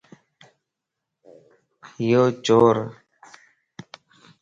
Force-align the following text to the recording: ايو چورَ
ايو 1.99 2.25
چورَ 2.45 2.75